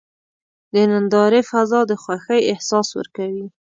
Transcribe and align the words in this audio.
د 0.73 0.75
نندارې 0.91 1.41
فضا 1.49 1.79
د 1.89 1.91
خوښۍ 2.01 2.41
احساس 2.53 2.87
ورکوي. 2.99 3.47